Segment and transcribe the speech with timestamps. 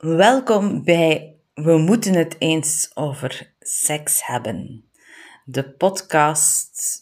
[0.00, 4.84] Welkom bij We moeten het eens over seks hebben.
[5.44, 6.98] De podcast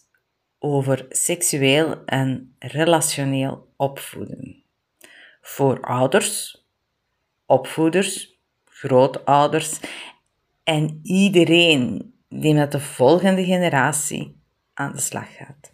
[0.59, 4.63] over seksueel en relationeel opvoeden.
[5.41, 6.65] Voor ouders,
[7.47, 9.81] opvoeders, grootouders
[10.65, 14.41] en iedereen die met de volgende generatie
[14.75, 15.73] aan de slag gaat.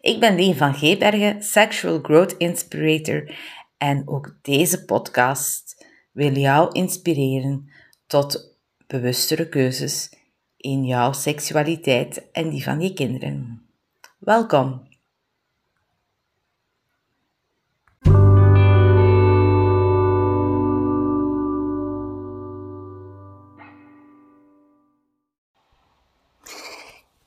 [0.00, 3.38] Ik ben Leen van Geebergen, Sexual Growth Inspirator
[3.78, 5.83] en ook deze podcast
[6.14, 7.68] wil jou inspireren
[8.06, 10.10] tot bewustere keuzes
[10.56, 13.66] in jouw seksualiteit en die van je kinderen.
[14.18, 14.82] Welkom.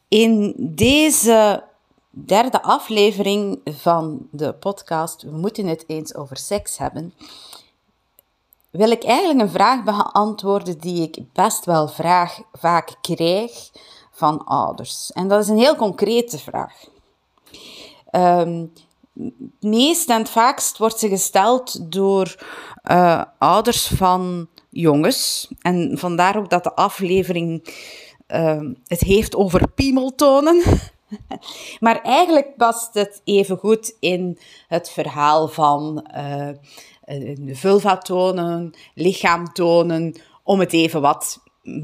[0.07, 1.63] In deze
[2.09, 7.13] derde aflevering van de podcast We moeten het eens over seks hebben,
[8.71, 13.69] wil ik eigenlijk een vraag beantwoorden die ik best wel vraag, vaak krijg
[14.11, 15.11] van ouders.
[15.11, 16.85] En dat is een heel concrete vraag.
[18.11, 18.73] Um,
[19.59, 22.35] meest en het vaakst wordt ze gesteld door
[22.91, 25.47] uh, ouders van jongens.
[25.61, 27.75] En vandaar ook dat de aflevering
[28.27, 30.63] uh, het heeft over piemeltonen.
[31.79, 36.49] maar eigenlijk past het even goed in het verhaal van uh,
[37.51, 41.43] vulva tonen, lichaam tonen, om het even wat,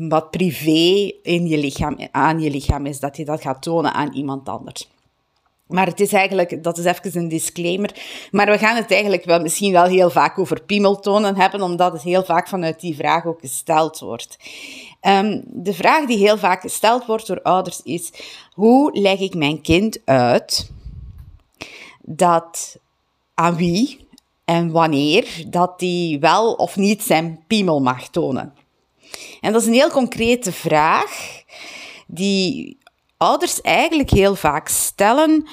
[0.09, 4.13] wat privé in je lichaam, aan je lichaam is, dat je dat gaat tonen aan
[4.13, 4.91] iemand anders.
[5.67, 7.95] Maar het is eigenlijk, dat is even een disclaimer,
[8.31, 12.01] maar we gaan het eigenlijk wel misschien wel heel vaak over piemeltonen hebben, omdat het
[12.01, 14.37] heel vaak vanuit die vraag ook gesteld wordt.
[15.01, 18.11] Um, de vraag die heel vaak gesteld wordt door ouders is,
[18.51, 20.71] hoe leg ik mijn kind uit
[22.01, 22.77] dat
[23.33, 24.07] aan wie
[24.45, 28.53] en wanneer dat die wel of niet zijn piemel mag tonen?
[29.41, 31.41] En dat is een heel concrete vraag
[32.07, 32.77] die
[33.17, 35.47] ouders eigenlijk heel vaak stellen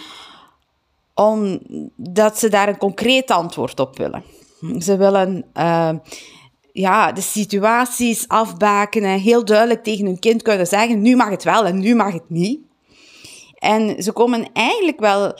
[1.15, 4.25] omdat ze daar een concreet antwoord op willen.
[4.79, 5.91] Ze willen uh,
[6.73, 11.67] ja, de situaties afbakenen, heel duidelijk tegen hun kind kunnen zeggen, nu mag het wel
[11.67, 12.61] en nu mag het niet.
[13.59, 15.35] En ze komen eigenlijk wel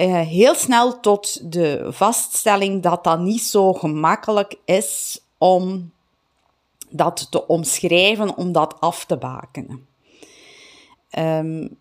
[0.00, 5.92] uh, heel snel tot de vaststelling dat dat niet zo gemakkelijk is om
[6.88, 9.86] dat te omschrijven, om dat af te bakenen.
[11.18, 11.76] Um,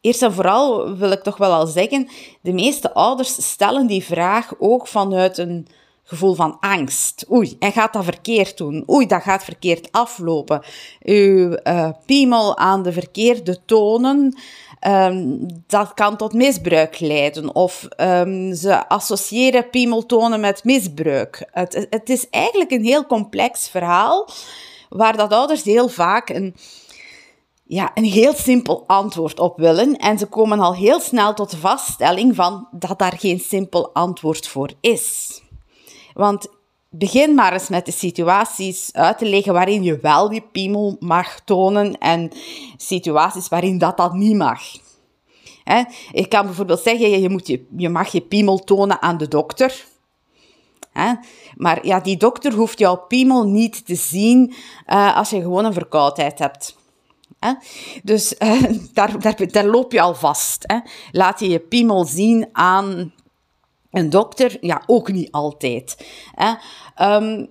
[0.00, 2.08] eerst en vooral wil ik toch wel al zeggen,
[2.40, 5.66] de meeste ouders stellen die vraag ook vanuit een
[6.04, 7.26] gevoel van angst.
[7.32, 8.84] Oei, hij gaat dat verkeerd doen.
[8.90, 10.62] Oei, dat gaat verkeerd aflopen.
[11.02, 14.36] Uw uh, piemel aan de verkeerde tonen,
[14.86, 17.54] um, dat kan tot misbruik leiden.
[17.54, 21.48] Of um, ze associëren piemeltonen met misbruik.
[21.50, 24.28] Het, het is eigenlijk een heel complex verhaal,
[24.88, 26.54] waar dat ouders heel vaak een
[27.66, 29.96] ja, een heel simpel antwoord op willen.
[29.96, 34.48] En ze komen al heel snel tot de vaststelling van dat daar geen simpel antwoord
[34.48, 35.42] voor is.
[36.14, 36.48] Want
[36.90, 41.40] begin maar eens met de situaties uit te leggen waarin je wel je piemel mag
[41.40, 42.30] tonen en
[42.76, 44.62] situaties waarin dat, dat niet mag.
[46.12, 49.84] ik kan bijvoorbeeld zeggen, je, moet je, je mag je piemel tonen aan de dokter.
[51.56, 54.54] Maar ja, die dokter hoeft jouw piemel niet te zien
[54.86, 56.76] uh, als je gewoon een verkoudheid hebt.
[58.02, 60.66] Dus uh, daar, daar, daar, loop je al vast.
[61.10, 63.13] Laat je je piemel zien aan
[63.94, 64.56] een dokter?
[64.60, 66.06] Ja, ook niet altijd.
[66.34, 66.54] Hè?
[67.16, 67.48] Um,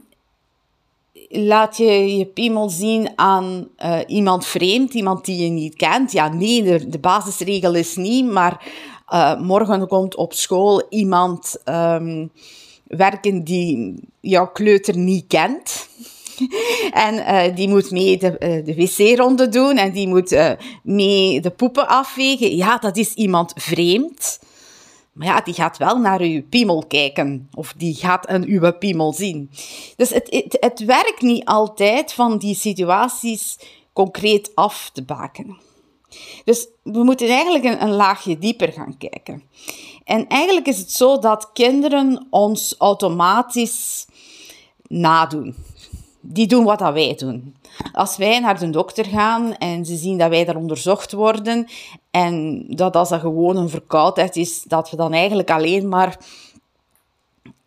[1.30, 6.12] laat je je piemel zien aan uh, iemand vreemd, iemand die je niet kent?
[6.12, 8.72] Ja, nee, de, basisregel is niet, maar
[9.14, 12.32] uh, morgen komt op school iemand um,
[12.88, 15.88] werken die jouw kleuter niet kent.
[16.92, 21.88] En uh, die moet mee de, de wc-ronde doen en die moet mee de poepen
[21.88, 22.56] afvegen.
[22.56, 24.40] Ja, dat is iemand vreemd.
[25.14, 27.50] Maar ja, die gaat wel naar uw piemel kijken.
[27.54, 29.50] Of die gaat een uw piemel zien.
[29.96, 33.58] Dus het, het, werkt niet altijd van die situaties
[33.94, 35.58] concreet af te baken.
[36.46, 39.44] Dus we moeten eigenlijk een, een laagje dieper gaan kijken.
[40.04, 44.06] En eigenlijk is het zo dat kinderen ons automatisch
[44.88, 45.56] nadoen
[46.26, 47.56] die doen wat dat wij doen.
[47.94, 51.68] Als wij naar de dokter gaan en ze zien dat wij daar onderzocht worden
[52.12, 56.18] en dat als dat gewoon een verkoudheid is, dat we dan eigenlijk alleen maar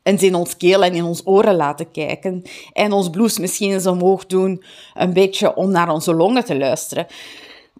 [0.03, 2.43] eens in ons keel en in ons oren laten kijken
[2.73, 4.65] en ons bloes misschien eens omhoog doen,
[4.95, 7.07] een beetje om naar onze longen te luisteren.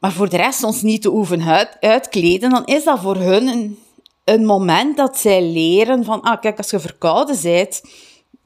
[0.01, 3.79] Maar voor de rest ons niet te uit, uitkleden, dan is dat voor hun een,
[4.25, 7.83] een moment dat zij leren van, ah kijk, als je verkouden bent,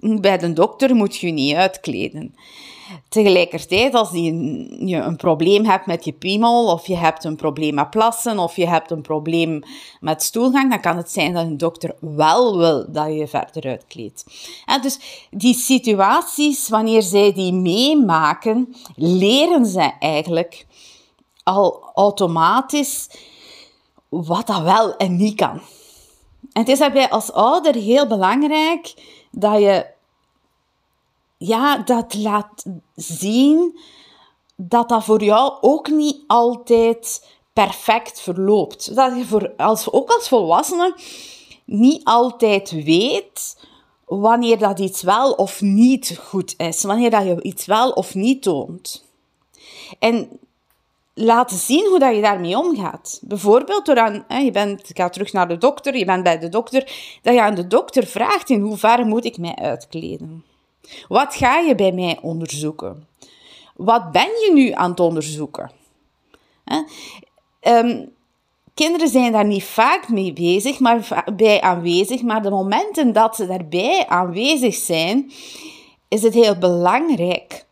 [0.00, 2.34] Bij de dokter moet je je niet uitkleden.
[3.08, 7.90] Tegelijkertijd, als je een probleem hebt met je piemel, of je hebt een probleem met
[7.90, 9.62] plassen, of je hebt een probleem
[10.00, 13.70] met stoelgang, dan kan het zijn dat een dokter wel wil dat je je verder
[13.70, 14.24] uitkleedt.
[14.66, 20.66] En dus die situaties, wanneer zij die meemaken, leren ze eigenlijk
[21.42, 23.08] al automatisch
[24.08, 25.60] wat dat wel en niet kan.
[26.52, 28.94] En het is daarbij als ouder heel belangrijk
[29.30, 29.86] dat je
[31.36, 33.78] ja, dat laat zien
[34.56, 38.94] dat dat voor jou ook niet altijd perfect verloopt.
[38.94, 40.94] Dat je voor, als, ook als volwassene
[41.64, 43.66] niet altijd weet
[44.04, 46.82] wanneer dat iets wel of niet goed is.
[46.82, 49.04] Wanneer dat je iets wel of niet toont.
[49.98, 50.38] En
[51.20, 53.18] laten zien hoe dat je daarmee omgaat.
[53.22, 56.38] Bijvoorbeeld door aan, hè, je, bent, je gaat terug naar de dokter, je bent bij
[56.38, 60.44] de dokter, dat je aan de dokter vraagt in hoeverre moet ik mij uitkleden.
[61.08, 63.06] Wat ga je bij mij onderzoeken?
[63.76, 65.70] Wat ben je nu aan het onderzoeken?
[67.60, 68.06] Ehm,
[68.74, 72.22] kinderen zijn daar niet vaak mee bezig, maar bij aanwezig.
[72.22, 75.32] Maar de momenten dat ze daarbij aanwezig zijn,
[76.08, 77.64] is het heel belangrijk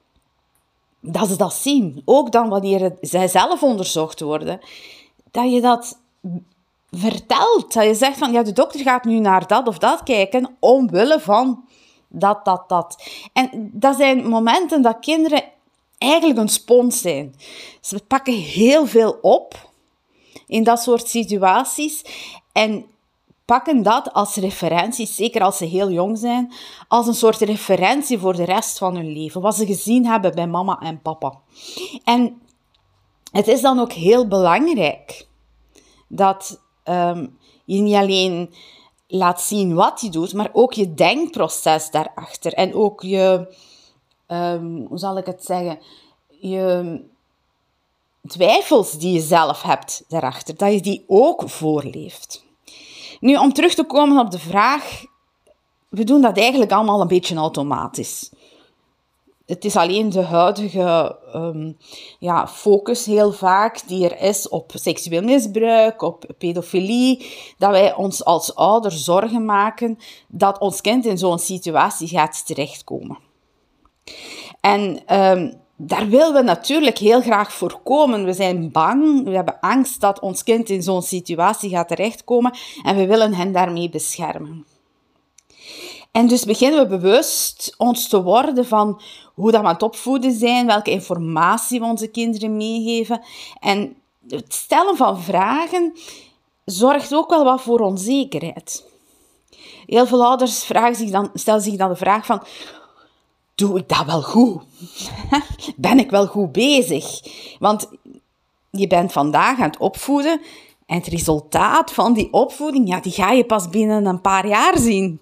[1.00, 2.02] dat ze dat zien.
[2.04, 4.60] Ook dan wanneer zij zelf onderzocht worden,
[5.30, 5.98] dat je dat
[6.90, 7.72] vertelt.
[7.72, 11.20] Dat je zegt van, ja, de dokter gaat nu naar dat of dat kijken, omwille
[11.20, 11.64] van
[12.08, 13.02] dat, dat, dat.
[13.32, 15.42] En dat zijn momenten dat kinderen
[15.98, 17.34] eigenlijk een spons zijn.
[17.80, 19.70] Ze pakken heel veel op
[20.46, 22.02] in dat soort situaties
[22.52, 22.86] en
[23.48, 26.52] pakken dat als referentie, zeker als ze heel jong zijn,
[26.88, 29.40] als een soort referentie voor de rest van hun leven.
[29.40, 31.40] Wat ze gezien hebben bij mama en papa.
[32.04, 32.42] En
[33.32, 35.26] het is dan ook heel belangrijk
[36.08, 38.54] dat um, je niet alleen
[39.06, 42.52] laat zien wat je doet, maar ook je denkproces daarachter.
[42.52, 43.54] En ook je,
[44.26, 45.78] um, hoe zal ik het zeggen,
[46.28, 47.00] je
[48.26, 52.46] twijfels die je zelf hebt daarachter, dat je die ook voorleeft.
[53.20, 55.02] Nu, om terug te komen op de vraag,
[55.88, 58.30] we doen dat eigenlijk allemaal een beetje automatisch.
[59.46, 61.76] Het is alleen de huidige um,
[62.18, 68.24] ja, focus heel vaak die er is op seksueel misbruik, op pedofilie, dat wij ons
[68.24, 69.98] als ouder zorgen maken
[70.28, 73.18] dat ons kind in zo'n situatie gaat terechtkomen.
[74.60, 78.24] En um, daar willen we natuurlijk heel graag voorkomen.
[78.24, 82.96] We zijn bang, we hebben angst dat ons kind in zo'n situatie gaat terechtkomen en
[82.96, 84.66] we willen hen daarmee beschermen.
[86.12, 89.00] En dus beginnen we bewust ons te worden van
[89.34, 93.22] hoe dat we het opvoeden zijn, welke informatie we onze kinderen meegeven.
[93.60, 93.96] En
[94.28, 95.92] het stellen van vragen
[96.64, 98.84] zorgt ook wel wat voor onzekerheid.
[99.86, 102.42] Heel veel ouders vragen zich dan, stellen zich dan de vraag van,
[103.58, 104.62] doe ik dat wel goed?
[105.76, 107.20] ben ik wel goed bezig?
[107.58, 107.88] Want
[108.70, 110.40] je bent vandaag aan het opvoeden
[110.86, 114.78] en het resultaat van die opvoeding, ja, die ga je pas binnen een paar jaar
[114.78, 115.20] zien.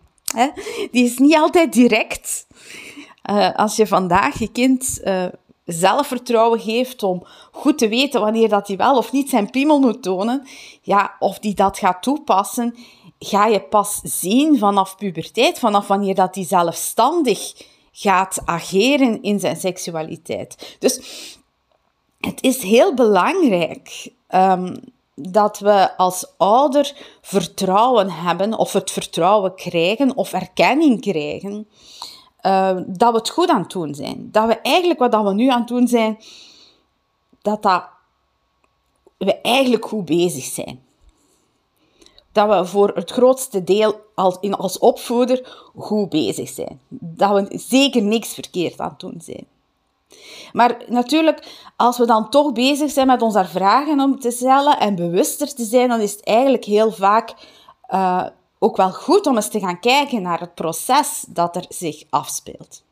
[0.90, 2.46] Die is niet altijd direct.
[3.30, 5.24] Uh, als je vandaag je kind uh,
[5.64, 10.02] zelfvertrouwen geeft om goed te weten wanneer dat hij wel of niet zijn piemel moet
[10.02, 10.46] tonen,
[10.82, 12.74] ja, of die dat gaat toepassen,
[13.18, 17.54] ga je pas zien vanaf puberteit, vanaf wanneer dat hij zelfstandig
[17.98, 20.76] gaat ageren in zijn seksualiteit.
[20.78, 21.00] Dus
[22.20, 24.76] het is heel belangrijk um,
[25.14, 31.68] dat we als ouder vertrouwen hebben, of het vertrouwen krijgen, of erkenning krijgen,
[32.42, 34.28] uh, dat we het goed aan het doen zijn.
[34.32, 36.18] Dat we eigenlijk wat we nu aan het doen zijn,
[37.42, 37.84] dat, dat
[39.16, 40.85] we eigenlijk goed bezig zijn.
[42.36, 46.80] Dat we voor het grootste deel als, in, als opvoeder goed bezig zijn.
[46.88, 49.46] Dat we zeker niks verkeerd aan het doen zijn.
[50.52, 54.78] Maar natuurlijk, als we dan toch bezig zijn met ons daar vragen om te stellen
[54.78, 57.34] en bewuster te zijn, dan is het eigenlijk heel vaak
[57.90, 58.26] uh,
[58.58, 62.82] ook wel goed om eens te gaan kijken naar het proces dat er zich afspeelt.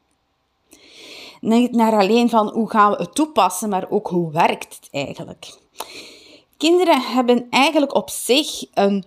[1.40, 5.58] Niet naar alleen van hoe gaan we het toepassen, maar ook hoe werkt het eigenlijk.
[6.56, 9.04] Kinderen hebben eigenlijk op zich een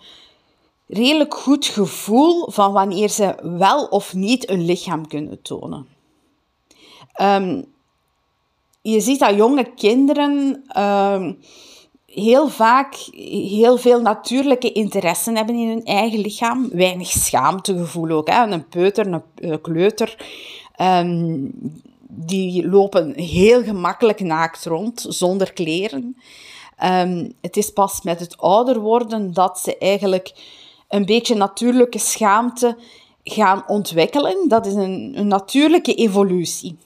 [0.88, 5.88] redelijk goed gevoel van wanneer ze wel of niet een lichaam kunnen tonen.
[7.22, 7.66] Um,
[8.82, 11.40] je ziet dat jonge kinderen um,
[12.06, 12.96] heel vaak
[13.50, 16.70] heel veel natuurlijke interessen hebben in hun eigen lichaam.
[16.72, 18.30] Weinig schaamtegevoel ook.
[18.30, 18.44] Hè.
[18.44, 20.26] Een peuter, een kleuter,
[20.82, 21.52] um,
[22.10, 26.18] die lopen heel gemakkelijk naakt rond, zonder kleren.
[27.42, 30.34] Het is pas met het ouder worden dat ze eigenlijk
[30.88, 32.78] een beetje natuurlijke schaamte
[33.24, 34.48] gaan ontwikkelen.
[34.48, 36.78] Dat is een, een natuurlijke evolutie.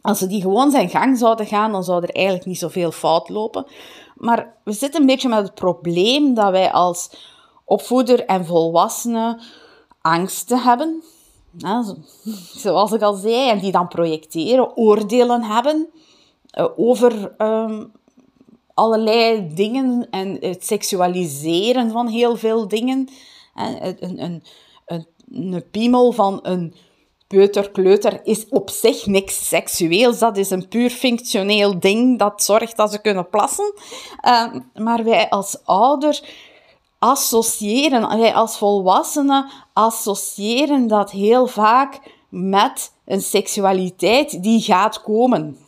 [0.00, 3.28] Als ze die gewoon zijn gang zouden gaan, dan zou er eigenlijk niet zoveel fout
[3.28, 3.66] lopen.
[4.16, 7.10] Maar we zitten een beetje met het probleem dat wij als
[7.64, 9.40] opvoeder en volwassenen
[10.00, 11.02] angsten hebben.
[12.62, 15.88] zoals ik al zei, en die dan projecteren, oordelen hebben
[16.50, 17.84] eh, over ehm,
[18.78, 23.08] allerlei dingen en het seksualiseren van heel veel dingen.
[23.54, 24.42] Een, een, een,
[24.86, 25.06] een,
[25.52, 26.74] een piemel van een
[27.72, 30.18] peuter, is op zich niks seksueels.
[30.18, 33.74] Dat is een puur functioneel ding dat zorgt dat ze kunnen plassen.
[34.20, 36.20] Ehm, maar wij als ouder
[36.98, 45.67] associëren, wij als volwassenen associëren dat heel vaak met een seksualiteit die gaat komen.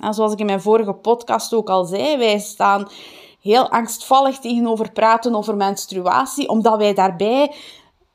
[0.00, 2.88] En zoals ik in mijn vorige podcast ook al zei, wij staan
[3.40, 7.54] heel angstvallig tegenover praten over menstruatie, omdat wij daarbij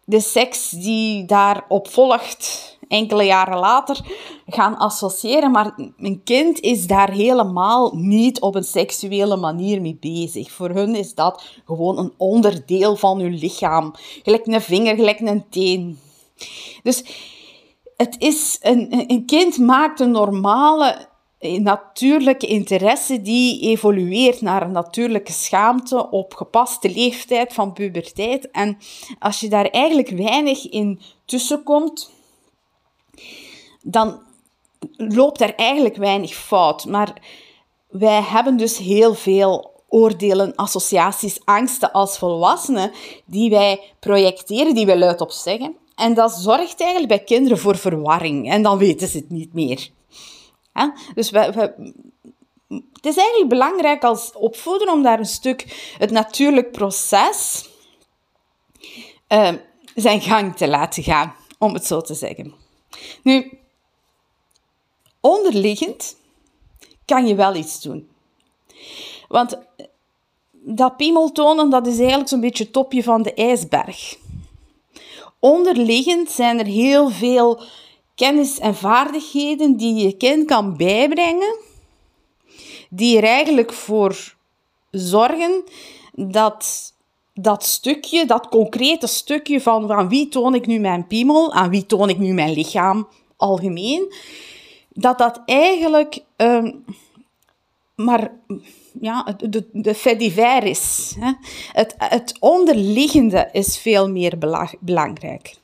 [0.04, 4.00] de seks die daarop volgt enkele jaren later
[4.48, 5.52] gaan associëren.
[5.52, 10.52] Maar een kind is daar helemaal niet op een seksuele manier mee bezig.
[10.52, 13.94] Voor hun is dat gewoon een onderdeel van hun lichaam.
[14.24, 16.00] Gelijk een vinger, gelijk een teen.
[16.84, 17.04] Dus
[17.98, 21.08] het is een, een kind maakt een normale
[21.48, 28.52] natuurlijke interesse die evolueert naar een natuurlijke schaamte op gepaste leeftijd van puberteit.
[28.52, 28.78] En
[29.20, 32.12] als je daar eigenlijk weinig in tussenkomt,
[33.82, 34.22] dan
[34.98, 36.86] loopt er eigenlijk weinig fout.
[36.86, 37.22] Maar
[37.90, 42.92] wij hebben dus heel veel oordelen, associaties, angsten als volwassenen
[43.26, 45.76] die wij projecteren, die we luidop zeggen.
[45.96, 48.52] En dat zorgt eigenlijk bij kinderen voor verwarring.
[48.52, 49.90] En dan weten ze het niet meer.
[51.16, 57.70] Dus het is eigenlijk belangrijk als opvoeder om daar een stuk het natuurlijk proces
[59.30, 59.54] uh,
[59.96, 62.54] zijn gang te laten gaan, om het zo te zeggen.
[63.24, 63.60] Nu,
[65.20, 66.18] onderliggend
[67.06, 68.10] kan je wel iets doen.
[69.28, 69.58] Want
[70.52, 74.18] dat piemeltonen, dat is eigenlijk zo'n beetje het topje van de ijsberg.
[75.40, 77.64] Onderliggend zijn er heel veel
[78.16, 81.58] kennis en vaardigheden die je kind kan bijbrengen,
[82.90, 84.36] die er eigenlijk voor
[84.92, 85.64] zorgen
[86.12, 86.94] dat
[87.34, 91.86] dat stukje, dat concrete stukje van aan wie toon ik nu mijn piemel, aan wie
[91.86, 94.14] toon ik nu mijn lichaam algemeen,
[94.90, 96.72] dat dat eigenlijk ehm,
[97.96, 98.32] maar
[99.02, 101.16] ja, de, de is.
[101.20, 101.32] Hè.
[101.72, 104.38] Het, het onderliggende is veel meer
[104.80, 105.56] belangrijk.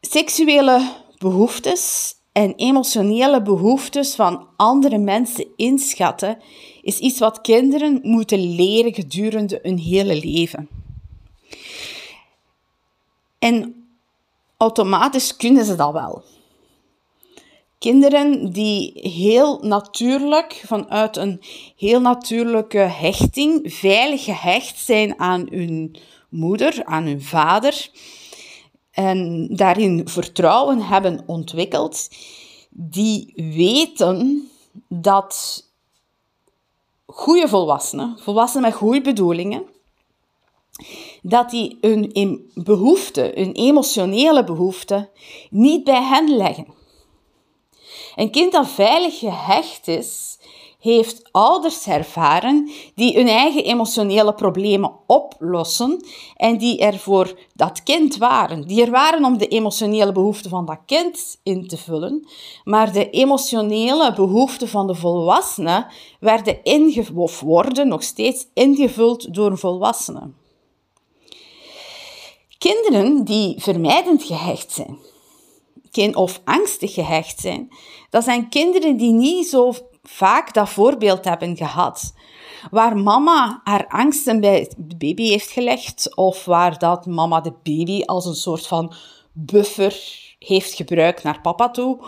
[0.00, 6.38] Seksuele behoeftes en emotionele behoeftes van andere mensen inschatten
[6.82, 10.68] is iets wat kinderen moeten leren gedurende hun hele leven.
[13.38, 13.84] En
[14.56, 16.22] automatisch kunnen ze dat wel.
[17.78, 21.40] Kinderen die heel natuurlijk, vanuit een
[21.76, 25.96] heel natuurlijke hechting, veilig gehecht zijn aan hun
[26.28, 27.90] moeder, aan hun vader,
[28.90, 32.08] en daarin vertrouwen hebben ontwikkeld,
[32.70, 34.48] die weten
[34.88, 35.64] dat
[37.06, 39.64] goede volwassenen, volwassenen met goede bedoelingen,
[41.22, 45.10] dat die hun behoefte, hun emotionele behoefte,
[45.50, 46.66] niet bij hen leggen.
[48.14, 50.38] Een kind dat veilig gehecht is,
[50.80, 56.04] heeft ouders ervaren die hun eigen emotionele problemen oplossen
[56.36, 58.66] en die er voor dat kind waren.
[58.66, 62.28] Die er waren om de emotionele behoeften van dat kind in te vullen,
[62.64, 65.86] maar de emotionele behoeften van de volwassenen
[66.20, 66.58] werden
[67.14, 70.30] of worden nog steeds ingevuld door een volwassene.
[72.58, 74.72] Kinderen die vermijdend gehecht
[75.90, 77.68] zijn, of angstig gehecht zijn,
[78.10, 79.72] dat zijn kinderen die niet zo
[80.02, 82.14] vaak dat voorbeeld hebben gehad.
[82.70, 88.02] Waar mama haar angsten bij de baby heeft gelegd, of waar dat mama de baby
[88.04, 88.94] als een soort van
[89.32, 90.00] buffer
[90.38, 91.98] heeft gebruikt naar papa toe,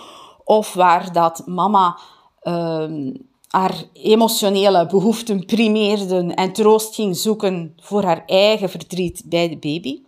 [0.44, 1.98] of waar dat mama
[2.42, 3.12] uh,
[3.48, 10.02] haar emotionele behoeften primeerde en troost ging zoeken voor haar eigen verdriet bij de baby.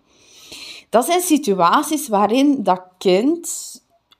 [0.90, 3.74] Dat zijn situaties waarin dat kind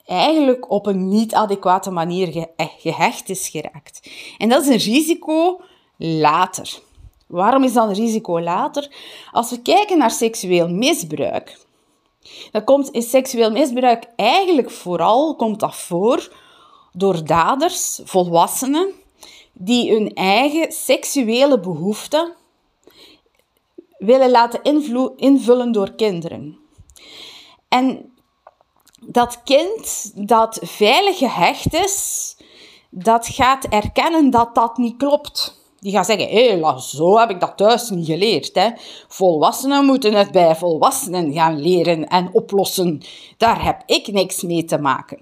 [0.07, 4.11] eigenlijk op een niet adequate manier eh, gehecht is geraakt.
[4.39, 5.61] En dat is een risico
[5.97, 6.79] later.
[7.27, 8.95] Waarom is dat een risico later?
[9.33, 11.59] Als we kijken naar seksueel misbruik,
[12.51, 16.33] dan komt in seksueel misbruik eigenlijk vooral komt dat voor
[16.93, 18.93] door daders, volwassenen,
[19.53, 22.33] die hun eigen seksuele behoeften
[23.99, 24.63] willen laten
[25.17, 26.59] invullen door kinderen.
[27.69, 28.14] En
[29.07, 32.37] dat kind dat veilig gehecht is,
[32.91, 35.63] dat gaat erkennen dat dat niet klopt.
[35.81, 38.55] Die gaat zeggen, hé, zo heb ik dat thuis niet geleerd.
[38.55, 38.71] Hè.
[39.09, 43.03] Volwassenen moeten het bij volwassenen gaan leren en oplossen.
[43.37, 45.21] Daar heb ik niks mee te maken.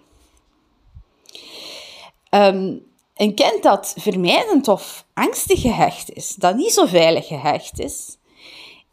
[2.30, 8.16] Um, een kind dat vermijdend of angstig gehecht is, dat niet zo veilig gehecht is,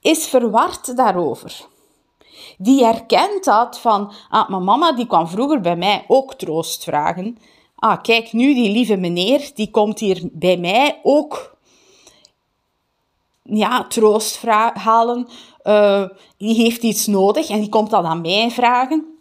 [0.01, 1.67] is verward daarover.
[2.58, 7.38] Die herkent dat van, ah, mijn mama die kwam vroeger bij mij ook troost vragen.
[7.75, 11.58] Ah, kijk, nu die lieve meneer, die komt hier bij mij ook
[13.43, 14.41] ja, troost
[14.74, 15.27] halen.
[15.63, 16.03] Uh,
[16.38, 19.19] die heeft iets nodig en die komt dat aan mij vragen.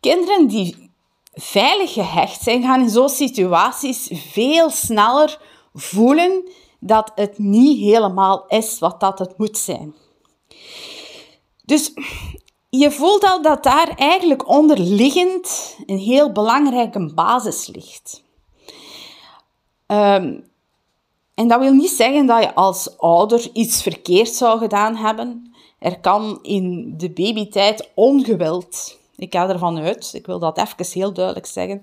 [0.00, 0.90] Kinderen die
[1.32, 5.40] veilig gehecht zijn, gaan in zo'n situaties veel sneller
[5.74, 6.48] voelen
[6.80, 9.94] dat het niet helemaal is wat dat het moet zijn.
[11.70, 11.92] Dus
[12.68, 18.22] je voelt al dat daar eigenlijk onderliggend een heel belangrijke basis ligt.
[19.86, 20.48] Um,
[21.34, 25.54] en dat wil niet zeggen dat je als ouder iets verkeerd zou gedaan hebben.
[25.78, 28.98] Er kan in de babytijd ongewild.
[29.16, 31.82] Ik ga ervan uit, ik wil dat even heel duidelijk zeggen.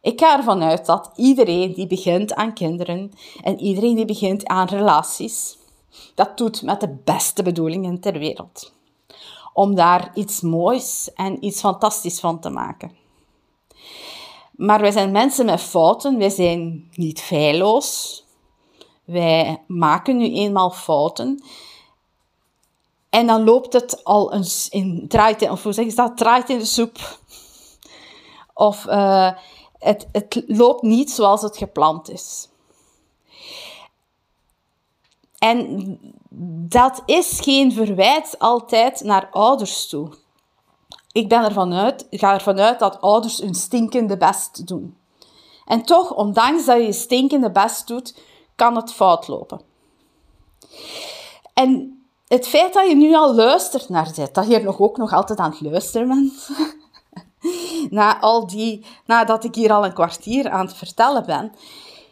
[0.00, 4.66] Ik ga ervan uit dat iedereen die begint aan kinderen en iedereen die begint aan
[4.66, 5.58] relaties,
[6.14, 8.74] dat doet met de beste bedoelingen ter wereld.
[9.56, 12.96] Om daar iets moois en iets fantastisch van te maken.
[14.50, 18.24] Maar wij zijn mensen met fouten, wij zijn niet feilloos,
[19.04, 21.42] wij maken nu eenmaal fouten.
[23.10, 26.50] En dan loopt het al eens in, draait in, of hoe zeg je dat, draait
[26.50, 27.18] in de soep.
[28.54, 29.30] Of uh,
[29.78, 32.48] het, het loopt niet zoals het gepland is.
[35.38, 35.98] En
[36.68, 40.08] dat is geen verwijt altijd naar ouders toe.
[41.12, 44.96] Ik ben ervan uit, ga ervan uit dat ouders hun stinkende best doen.
[45.64, 48.18] En toch, ondanks dat je stinkende best doet,
[48.56, 49.60] kan het fout lopen.
[51.54, 54.96] En het feit dat je nu al luistert naar dit, dat je er nog ook
[54.96, 56.48] nog altijd aan het luisteren bent,
[57.90, 61.52] na al die, nadat ik hier al een kwartier aan het vertellen ben,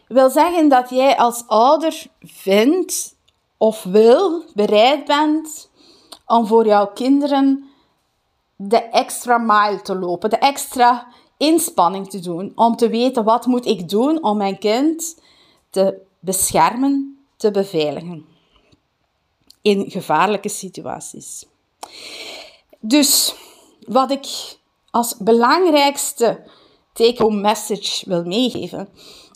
[0.09, 3.13] wil zeggen dat jij als ouder vindt
[3.57, 5.71] of wil, bereid bent
[6.27, 7.69] om voor jouw kinderen
[8.57, 13.67] de extra mile te lopen, de extra inspanning te doen, om te weten wat moet
[13.67, 15.21] ik doen om mijn kind
[15.71, 18.27] te beschermen, te beveiligen
[19.62, 21.47] in gevaarlijke situaties.
[22.81, 23.35] Dus
[23.87, 24.57] wat ik
[24.90, 26.43] als belangrijkste
[26.93, 28.88] take-home message wil meegeven,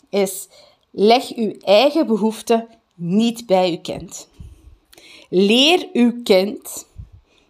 [0.09, 0.47] is
[0.91, 2.67] leg uw eigen behoeften
[2.99, 4.29] niet bij uw kind.
[5.29, 6.87] Leer uw kind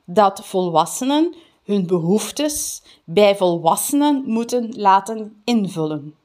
[0.05, 6.15] dat volwassenen hun behoeftes bij volwassenen moeten laten invullen.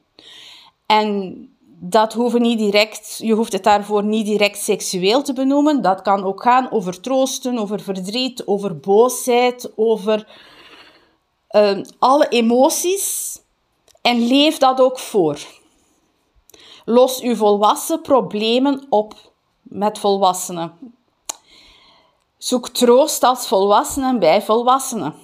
[0.85, 5.81] En dat hoeven niet direct, je hoeft het daarvoor niet direct seksueel te benoemen.
[5.81, 10.27] Dat kan ook gaan over troosten, over verdriet, over boosheid, over
[11.51, 13.39] uh, alle emoties.
[14.01, 15.39] En leef dat ook voor.
[16.85, 19.13] Los uw volwassen problemen op
[19.61, 20.95] met volwassenen.
[22.37, 25.15] Zoek troost als volwassenen bij volwassenen.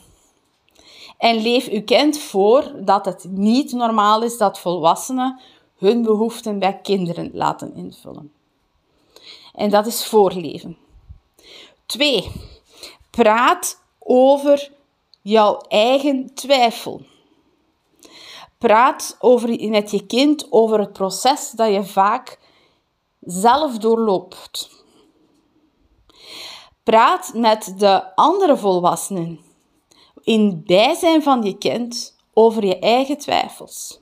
[1.17, 5.39] En leef uw kind voor dat het niet normaal is dat volwassenen
[5.77, 8.31] hun behoeften bij kinderen laten invullen.
[9.53, 10.77] En dat is voorleven.
[11.85, 12.31] Twee,
[13.09, 14.71] praat over
[15.21, 17.01] jouw eigen twijfel.
[18.61, 22.39] Praat over, met je kind over het proces dat je vaak
[23.19, 24.69] zelf doorloopt.
[26.83, 29.39] Praat met de andere volwassenen
[30.23, 33.99] in bijzijn van je kind over je eigen twijfels.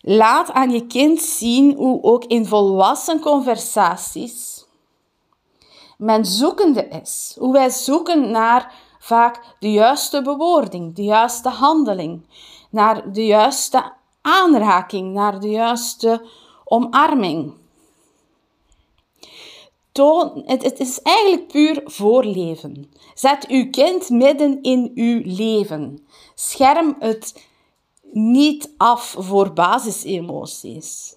[0.00, 4.66] Laat aan je kind zien hoe ook in volwassen conversaties
[5.98, 7.36] men zoekende is.
[7.38, 12.26] Hoe wij zoeken naar vaak de juiste bewoording, de juiste handeling,
[12.74, 16.26] naar de juiste aanraking, naar de juiste
[16.64, 17.52] omarming.
[19.92, 22.92] Toon, het, het is eigenlijk puur voorleven.
[23.14, 26.06] Zet uw kind midden in uw leven.
[26.34, 27.46] Scherm het
[28.12, 31.16] niet af voor basisemoties.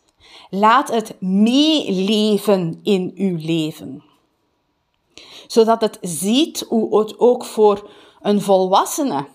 [0.50, 4.04] Laat het meeleven in uw leven.
[5.48, 7.90] Zodat het ziet hoe het ook voor
[8.22, 9.28] een volwassene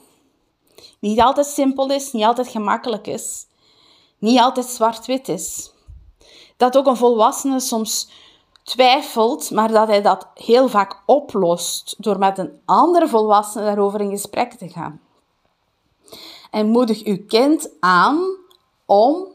[1.02, 3.46] niet altijd simpel is, niet altijd gemakkelijk is,
[4.18, 5.72] niet altijd zwart-wit is.
[6.56, 8.08] Dat ook een volwassene soms
[8.62, 14.10] twijfelt, maar dat hij dat heel vaak oplost door met een andere volwassene daarover in
[14.10, 15.00] gesprek te gaan.
[16.50, 18.36] En moedig uw kind aan
[18.86, 19.28] om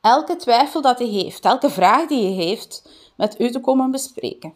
[0.00, 4.54] elke twijfel dat hij heeft, elke vraag die hij heeft, met u te komen bespreken.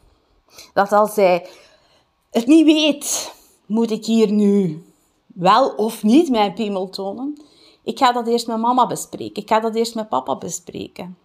[0.75, 1.47] Dat als hij
[2.31, 3.35] het niet weet,
[3.67, 4.87] moet ik hier nu
[5.35, 7.43] wel of niet mijn piemel tonen?
[7.85, 9.43] Ik ga dat eerst met mama bespreken.
[9.43, 11.19] Ik ga dat eerst met papa bespreken.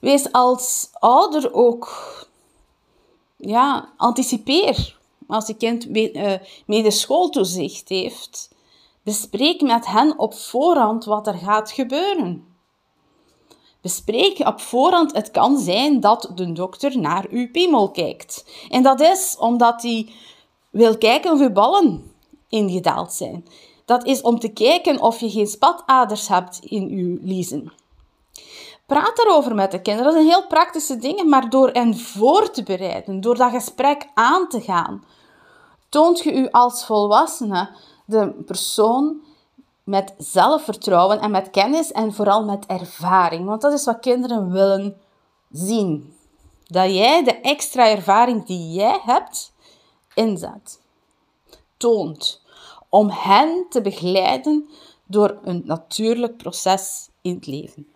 [0.00, 1.88] Wees als ouder ook,
[3.36, 5.00] ja, anticipeer.
[5.26, 6.32] Als je kind uh,
[6.66, 8.50] mede schooltoezicht heeft,
[9.02, 12.46] bespreek met hen op voorhand wat er gaat gebeuren.
[13.80, 18.44] Bespreek op voorhand, het kan zijn dat de dokter naar uw piemel kijkt.
[18.68, 20.12] En dat is omdat hij
[20.70, 22.11] wil kijken of uw ballen
[22.52, 23.46] ingedaald zijn.
[23.84, 27.72] Dat is om te kijken of je geen spataders hebt in uw liezen.
[28.86, 30.12] Praat daarover met de kinderen.
[30.12, 34.48] Dat zijn heel praktische dingen, maar door hen voor te bereiden, door dat gesprek aan
[34.48, 35.04] te gaan,
[35.88, 37.68] toont je u als volwassene
[38.04, 39.20] de persoon
[39.84, 43.46] met zelfvertrouwen en met kennis en vooral met ervaring.
[43.46, 45.00] Want dat is wat kinderen willen
[45.50, 46.16] zien.
[46.66, 49.52] Dat jij de extra ervaring die jij hebt
[50.14, 50.80] inzet,
[51.76, 52.41] toont,
[52.92, 54.68] om hen te begeleiden
[55.06, 57.86] door een natuurlijk proces in het leven.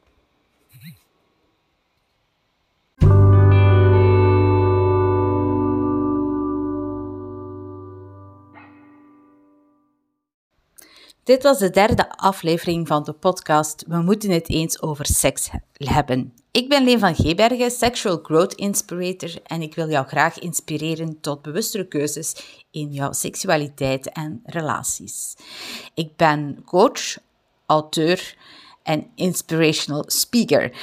[11.22, 16.34] Dit was de derde aflevering van de podcast We moeten het eens over seks hebben.
[16.56, 21.42] Ik ben Leen van Gebergen, Sexual Growth Inspirator en ik wil jou graag inspireren tot
[21.42, 22.34] bewustere keuzes
[22.70, 25.36] in jouw seksualiteit en relaties.
[25.94, 27.18] Ik ben coach,
[27.66, 28.36] auteur
[28.82, 30.76] en inspirational speaker.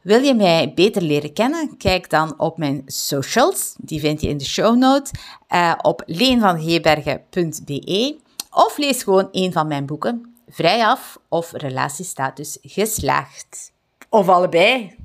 [0.00, 1.76] Wil je mij beter leren kennen?
[1.76, 5.10] Kijk dan op mijn socials, die vind je in de show notes,
[5.50, 8.18] uh, op leenvangebergen.be.
[8.50, 13.78] Of lees gewoon een van mijn boeken, Vrijaf of Relatiestatus Geslaagd.
[14.10, 14.96] Of allebei.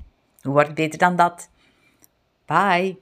[0.42, 1.50] Hoe wordt beter dan dat?
[2.46, 2.98] Bye.